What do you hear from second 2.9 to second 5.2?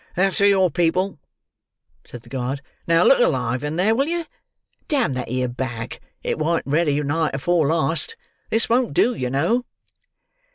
look alive in there, will you. Damn